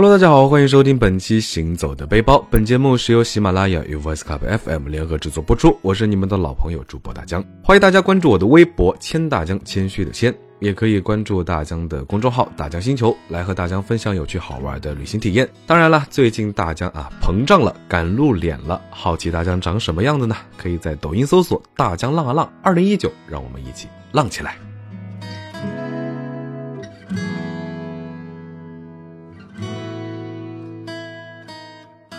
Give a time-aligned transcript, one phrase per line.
[0.00, 2.36] Hello，大家好，欢迎收听本期《行走的背包》。
[2.52, 5.76] 本节目是由喜马拉雅与 Voice Club FM 联合制作播出。
[5.82, 15.48] 我是你们的老朋友主播大江，欢迎大家关注我的微博“谦大江”，谦虚的谦，也可以关注大江的公众号“大江星球”，来和大江分享有趣好玩的旅行体验。
[15.66, 20.36] 当然了，最近大江啊膨胀了，敢露脸了，好奇大江长什么样子呢？
[20.56, 24.58] 可以在抖音搜索“大江浪啊浪二零一九”，让我们一起浪起来。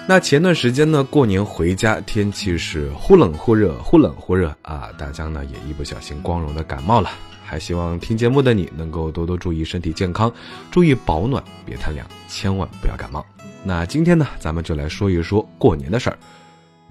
[0.09, 4.89] 那前段时间呢，过年回家，天气是忽冷忽热，忽冷忽热啊！
[4.97, 7.11] 大家呢也一不小心光荣的感冒了，
[7.45, 10.33] 还希望听节目的你能够多多注意身体健康，
[10.71, 13.23] 注意保暖，别贪凉，千万不要感冒。
[13.63, 16.17] 那今天呢，咱们就来说一说过年的事儿。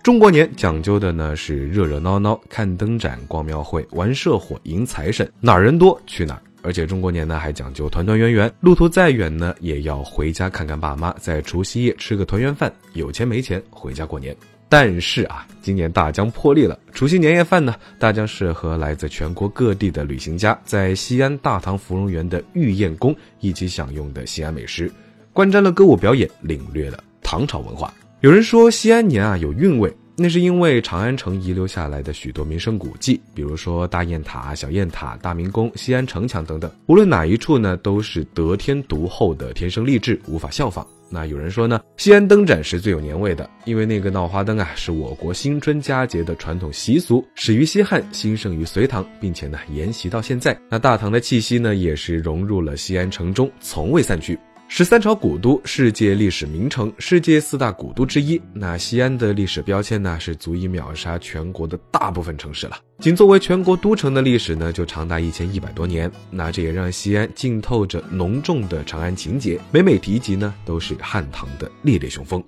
[0.00, 6.42] 中国年讲究的呢是热热闹闹，看灯展、逛庙会、玩社火、迎财神，哪儿人多去哪儿。
[6.62, 12.72] 而且中国年呢还讲究团团圆圆，路途再远呢也要回家看看爸妈，在除夕夜吃个团圆饭。
[12.94, 14.36] 有钱没钱回家过年。
[14.70, 24.92] 但是啊，今年大江破例了，除夕年夜饭呢，大江是和来自全国各地的旅行家在西安大唐芙蓉园的御宴宫一起享用的西安美食，
[25.32, 27.94] 观瞻了歌舞表演，领略了唐朝文化。
[28.20, 29.90] 有人说西安年啊有韵味。
[30.20, 36.68] 那是因为长安城遗留下来的许多名胜古迹，比如说大雁塔、小雁塔、大明宫、西安城墙等等。
[36.86, 40.84] 无论哪一处呢，都是得天独厚的天生丽质，无法效仿。
[41.08, 50.58] 那有人说呢，西安灯展是最有年味的，因为那个闹花灯啊，是我国新春佳节的传统习俗，始于西汉，兴盛于隋唐，并且呢沿袭到现在。
[50.68, 54.38] 那大唐的气息呢，也是融入了西安城中，从未散去。
[54.70, 58.40] 十三朝古都，世界历史名城，世界四大古都之一。
[58.52, 62.76] 那西安的历史标签呢，是足以秒杀全国的大部分城市了。
[62.98, 66.08] 仅作为全国都城的历史呢，就长达一千一百多年。
[66.30, 72.44] 那这也让西安浸透着浓重的长安情节，每每提及呢，都是汉唐的烈烈雄风。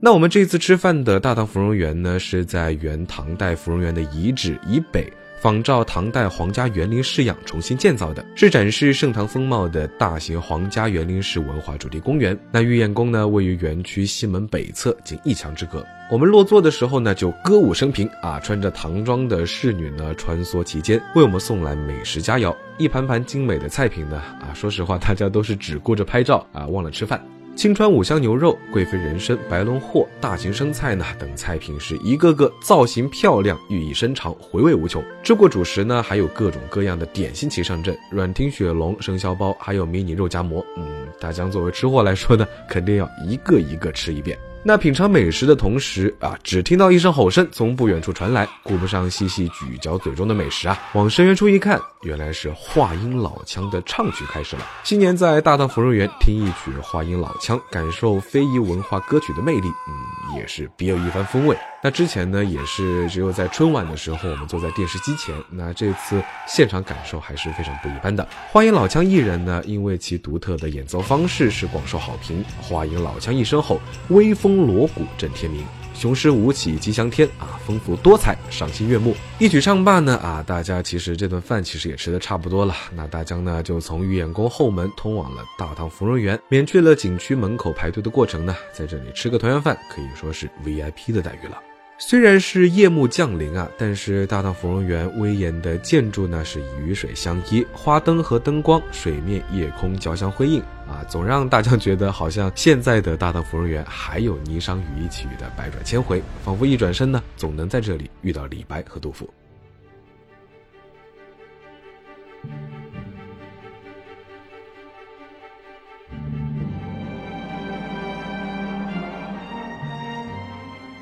[0.00, 5.12] 那我们这次吃饭的大唐芙蓉园呢，是在原唐代芙蓉园的遗址以北。
[5.40, 12.38] 仿照唐代皇家园林式样重新建造的，是展示盛唐风貌的大型皇家园林式文化主题公园。
[12.50, 15.84] 那御宴宫呢，位于园区西门北侧，仅一墙之隔。
[16.10, 27.22] 我们落座的时候呢，就歌舞升平啊，穿着唐装的侍女呢穿梭其间，为我们送来美食佳肴，一盘盘精美的菜品呢啊，说实话，大家都是只顾着拍照啊，忘了吃饭。
[27.56, 35.02] 青川五香牛肉、贵妃人参、白龙货、大型生菜呢等菜品是一个个造型漂亮、寓意深长、回味无穷。
[35.22, 40.66] 吃过主食呢，还有各种各样的点心齐上阵，软听雪龙、生肖包，还有迷你肉夹馍。
[40.76, 44.36] 嗯，大江作为吃货来说呢，肯定要一个一个吃一遍。
[44.66, 54.66] 那品尝美食的同时啊，只听到一声吼声从不远处传来，顾不上细细咀嚼嘴中的美食啊，往深渊处一看，原来是话音老腔的唱曲开始了。
[54.82, 61.54] 新年在大唐芙蓉园听一曲话音老腔，感受非遗文化歌曲的魅力，嗯，也是别有一番风味。
[61.82, 65.34] 那之前呢，也是只有在春晚的时候，我们坐在电视机前。
[65.50, 68.26] 那这次现场感受还是非常不一般的。
[68.50, 72.42] 话音老腔艺人呢，因为其独特的演奏方式是广受好评。
[72.62, 79.14] 话音老腔一声吼，威风锣鼓震天鸣，雄狮舞起吉祥天啊，丰富多彩，赏心悦目。
[79.38, 82.74] 一曲唱罢呢，啊，大家其实这顿饭其实也吃的差不多了。
[82.94, 91.58] 那大江呢，就从御宴宫后门通往了大唐芙蓉园，免去了景区门口排队的过程呢，在这里吃个团圆饭，可以说是 VIP 的待遇了。
[91.96, 109.32] 虽然是夜幕降临啊，但是大唐芙蓉园威严的建筑呢是与水相依，花灯和灯光、水面、夜空交相辉映啊，总让大家觉得好像现在的大唐芙蓉园还有霓裳羽衣曲的百转千回，仿佛一转身呢，总能在这里遇到李白和杜甫。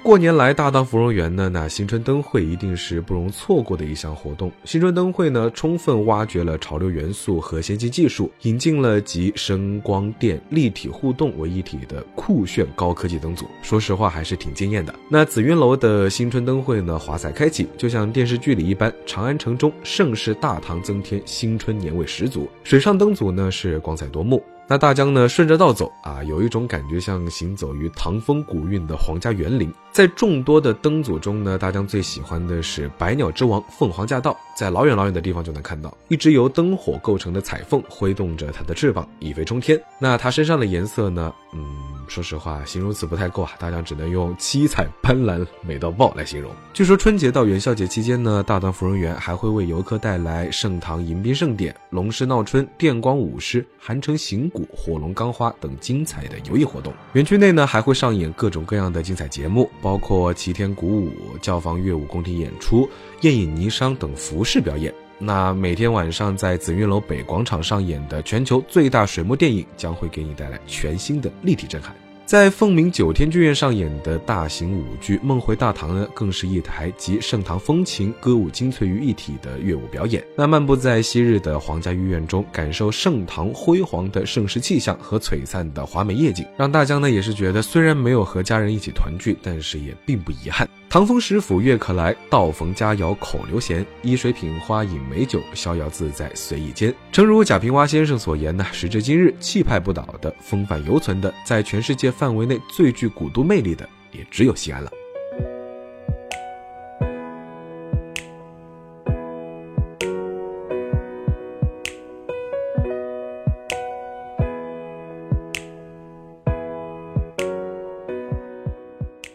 [0.03, 4.50] 过年来大唐芙蓉园呢，那新春灯会一定是不容错过的一项活动。
[4.65, 13.47] 新春灯会呢，充分挖掘了潮流元素和先进技术，引进了集声光电立体互动为一体的酷炫高科技灯组。
[13.62, 14.93] 说实话，还是挺惊艳的。
[15.09, 22.49] 那紫云楼的新春灯会呢，华彩开启，就像电视剧里一般，长安城中盛世大唐增添新春年味十足。
[22.65, 24.43] 水上灯组呢，是光彩夺目。
[24.69, 39.81] 那大江呢，顺着道走啊，有一种感觉像行走于唐风古韵的皇家园林，在众多的灯组中呢，大江最喜欢的是百鸟之王凤凰驾到，在老远老远的地方就能看到一只由灯火构成的彩凤挥动着它的翅膀，一飞冲天。
[39.99, 41.33] 那它身上的颜色呢？
[41.53, 41.93] 嗯。
[42.09, 46.50] 说实话，形容词不太够啊，大家只能用七彩斑斓、美到爆来形容。
[46.75, 56.93] 据说春节到元宵节期间呢，大唐芙蓉园还会为游客带来盛唐迎宾盛典、龙狮闹春、电光舞狮、韩城行鼓、火龙钢花等精彩的游艺活动。
[57.15, 61.12] 园区内呢，还会上演各种各样的精彩节目，包括齐天鼓舞、
[61.43, 62.88] 教坊乐舞宫廷演出、
[63.20, 64.94] 宴饮霓裳等服饰表演。
[65.19, 71.94] 那每天晚上在紫云楼北广场上演的全球最大水幕电影，将会给你带来全新的立体震撼。
[72.25, 80.25] 在凤鸣九天剧院上演的大型舞剧《梦回大唐》呢，更是一台集盛唐风情、歌舞精粹于一体的乐舞表演。
[80.35, 90.67] 那漫步在昔日的皇家御苑中，感受盛唐辉煌的盛世气象和璀璨的华美夜景，让大江呢也是觉得，虽然没有和家人一起团聚，但是也并不遗憾。
[90.93, 93.83] 唐风食府月可来，道逢佳肴口留闲。
[94.03, 96.94] 依水品花饮美酒，逍遥自在随意间。
[97.11, 104.93] 诚如贾平凹先生所言呢，时至今日，气派不倒的、风范犹存的，在全世界范围内最具古都魅力的，也只有西安了。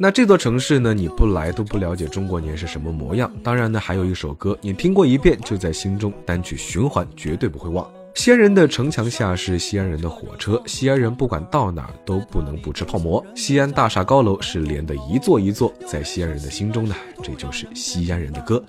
[0.08, 0.94] 那这座城市呢？
[0.94, 3.30] 你不来都不了解中国年是什么模样。
[3.44, 7.86] 当然呢，还有一首歌，你听过一遍就在心中单曲循环，绝对不会忘。
[8.16, 13.22] 西安人的城墙下是西安人的火车，西安人不管到哪儿都不能不吃泡馍。
[13.36, 18.64] 西安大厦高楼是连的一座一座，在西安人的心中呢，这就是西安人的歌。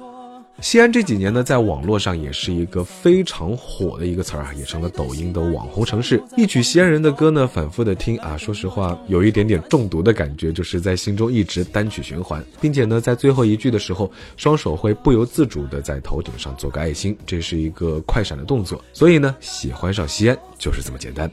[0.61, 6.21] 西安这几年呢，在网络上也是一个非常火的一个词儿啊，也成了抖音的网红城市。
[6.37, 18.85] 一曲西安人的歌呢，反复的听啊，说实话有一点点中毒的感觉，就是在心中一直单曲循环，并且呢，在最后一句的时候，双手会不由自主的在头顶上做个爱心，这是一个快闪的动作。
[18.93, 21.31] 所以呢，喜欢上西安就是这么简单。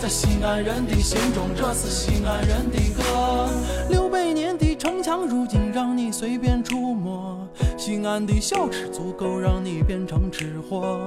[0.00, 3.50] 在西安人的心中，这是西安人的歌。
[3.90, 7.37] 六百年的城墙，如今让你随便触摸。
[7.76, 10.98] 西安的小吃足够让你变成吃货，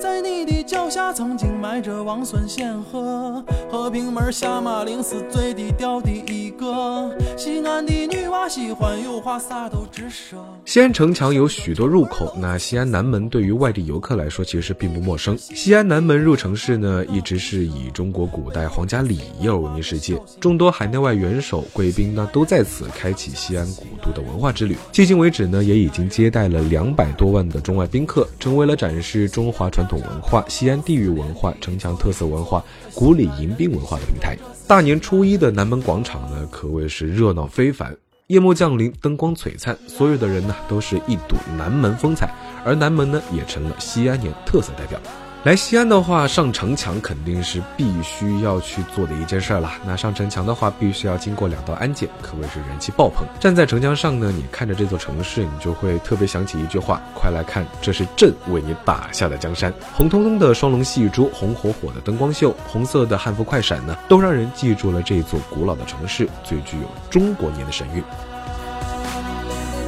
[0.00, 7.10] 在你的脚下曾经埋着王孙显赫，和平门下马陵是最低调的一个。
[7.36, 10.38] 西安的女娃喜欢有话啥都直说。
[10.64, 15.36] 西安城墙有许多入口，那西安南门对于外地游客来说其实并不陌生。
[15.38, 24.76] 西安南门入城市呢，一直是以中国古代皇家礼仪而闻名世界，众多海内外元首贵宾呢都在此开启西安古都的文化之旅。
[24.92, 26.28] 迄今为止呢，也已经经接。
[26.30, 32.62] 待了两百多万的中外宾客，成为了展示中华传统文化、西安地域文化、城墙特色文化、
[32.94, 34.36] 古里迎宾文化的平台。
[34.66, 37.96] 大年初一的南门广场呢，可谓是热闹非凡。
[38.28, 42.30] 夜幕降临，灯光璀璨，所有的人呢，都是一睹南门风采，
[42.62, 45.00] 而南门呢，也成了西安年特色代表。
[45.44, 49.70] 来西安的话，上城墙肯定是必须要去做的一件事儿了。
[49.86, 53.24] 那上城墙的话，必须要经过两道安检，可谓是人气爆棚。
[53.38, 59.72] 站在城墙上呢，你看着这座城市，你就会特别想起一句话：快来看，这是朕为你打下的江山。
[59.94, 68.02] 红彤彤的双龙戏珠，红火火的灯光秀，红色的汉服快闪呢，都让人记住了这座古老的城市最具有中国年的神韵。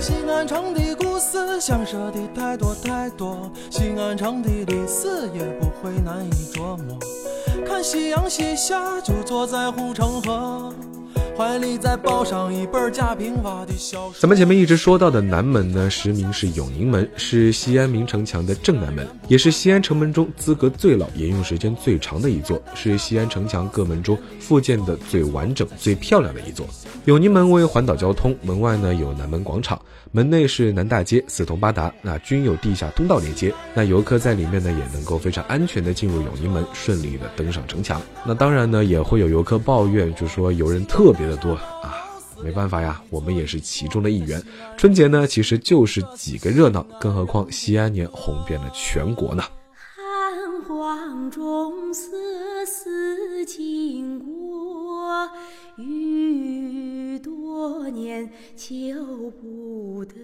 [0.01, 6.99] 西安城的故事，想说的太多太多，西安城的历史也不会难以琢磨。
[7.67, 10.75] 看夕阳西下，就坐在护城河。
[11.41, 14.13] 怀里再抱上一本贾平凹的小。
[14.21, 26.67] 咱们前面一直说到的南门呢，实名是永宁门，是西安明城墙的正南门，也是西安城门中资格最老、沿用时间最长的一座，是西安城墙各门中复建的最完整、最漂亮的一座。
[27.07, 29.81] 永宁门为环岛交通，门外呢有南门广场，
[30.13, 33.55] 门内是南大街，四通八达，那均有地下通道连接。
[33.75, 38.03] 那游客在里面呢，也能够非常安全的进入永宁门，顺利的登上城墙。
[38.27, 41.29] 那当然呢，也会有游客抱怨，就说游人特别。
[41.29, 41.95] 的多啊，
[42.43, 44.43] 没办法呀，我们也是其中的一员。
[44.77, 49.45] 春节呢，其实就是几个热闹，更何况西安年红遍了全国呢。
[57.91, 58.75] 年求
[59.43, 60.15] 不得。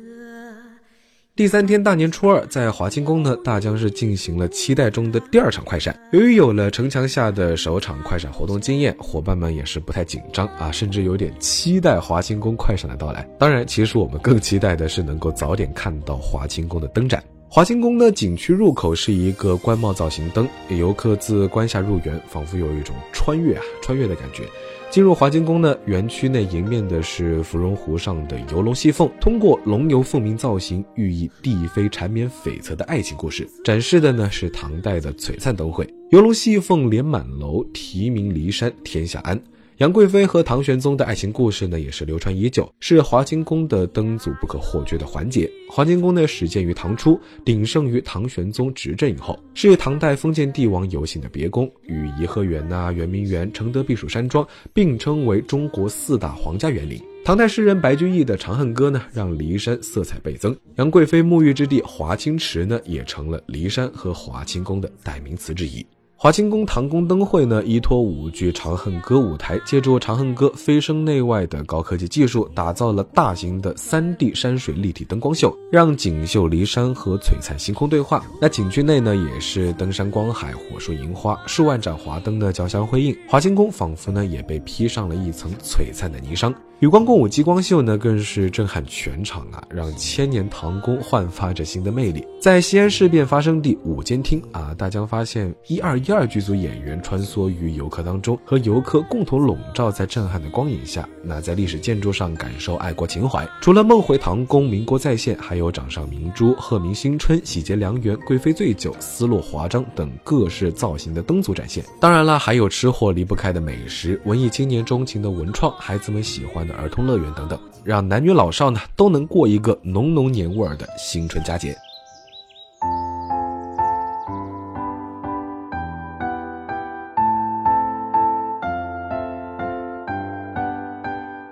[1.35, 5.95] 第三天大年初二，在华清宫呢，大江是进行了期待中的第二场快闪。
[6.13, 13.29] 由于有了城墙下的首场快闪活动经验，伙伴们也是不太紧张啊，甚至有点期待华清宫快闪的到来。
[13.39, 17.23] 当然，其实我们更期待的是能够早点看到华清宫的灯展。
[17.49, 24.45] 华清宫呢，景区入口是一个官帽造型灯，游客自关下入园，仿佛有一种穿越啊穿越的感觉。
[24.89, 33.47] 进入华清宫呢，园区内迎面的是芙蓉湖上的游龙戏凤，通过龙游凤鸣造型，寓意帝妃缠绵悱恻的爱情故事。
[33.63, 39.39] 展示的呢是唐代的璀璨灯会，游龙戏凤连满楼，题名骊山天下安。
[39.79, 45.51] 杨贵妃和唐玄宗的爱情故事呢，也是流传已久，是华清宫的灯组不可或缺的环节。
[45.69, 56.99] 华清宫呢，始建于唐初，鼎盛于唐玄宗执政以后，是唐代封建帝王游行的别宫，与颐和园呐、圆明园、承德避暑山庄并称为中国四大皇家园林。
[57.23, 60.57] 唐代诗人白居易的《长恨歌》呢，让骊山色彩倍增。
[60.77, 65.85] 杨贵妃沐浴之地华清池呢，也成了骊山和华清宫的代名词之一。
[66.19, 78.25] 华清宫唐宫灯会呢，依托舞剧《长恨歌》舞台，借助《长恨歌》飞升内外的高科技技术，打造了大型的三 D 山水立体灯光秀，让锦绣骊山和璀璨星空对话。
[78.41, 86.51] 那景区内呢，也是登山观海、火树银花、数万盏华灯的交相辉映，华清宫仿佛呢也被披上了一层璀璨的霓裳。
[86.81, 92.23] 与光共舞激光秀呢，更是震撼全场啊，让千年唐宫焕发着新的魅力。
[92.39, 101.09] 在西安事变发生地五间厅啊，大家发现一二一二剧组演员穿梭于游客当中，和游客共同笼罩在震撼的光影下。
[101.23, 111.83] 那在历史建筑上感受爱国情怀，除了梦回唐宫、民国再现，还有掌上明珠、鹤鸣新春、喜结良缘、贵妃醉酒、丝路华章等各式造型的灯组展现。
[111.99, 116.66] 当然了，还有吃货离不开的美食，文艺青年钟情的文创，孩子们喜欢。
[116.75, 121.77] 儿童乐园等等，让男女老少呢都能过一个浓浓年味儿的新春佳节。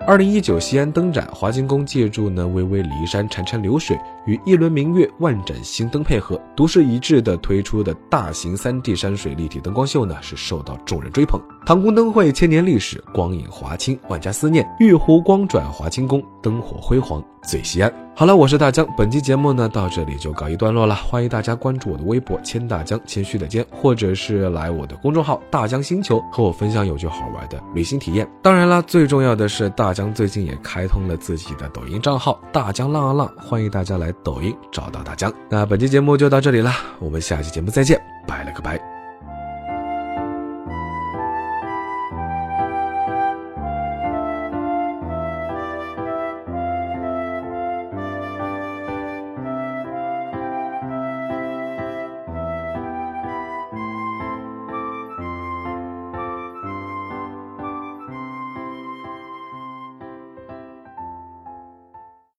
[0.06, 11.40] 二零一九西安灯展，华清宫借助呢巍巍骊山潺潺流水与一轮明月万盏星灯配合，独树一帜的推出的大型三 D 山水立体灯光秀呢，是受到众人追捧。
[11.64, 14.68] 唐宫灯会千年历史，光影华清，万家思念。
[14.78, 18.03] 玉壶光转华清宫，灯火辉煌醉西安。
[18.16, 20.94] 好了，我是大江，本期节目呢到这里就告一段落了。
[20.94, 28.25] 欢迎大家关注我的微博“谦大江”，谦虚的谦，或者是来我的公众号“大江星球”和我分享有趣好玩的旅行体验。
[28.40, 35.33] 当然啦，最重要的是大江最近也开通了自己的抖音账号“大江浪啊浪”，欢迎大家来抖音找到大江。
[35.50, 38.93] 那本期节目就到这里了，我们下期节目再见，拜了个拜。